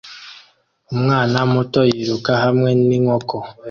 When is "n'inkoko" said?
2.87-3.37